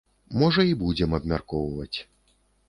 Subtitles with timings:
[0.43, 1.97] Можа і будзем абмяркоўваць.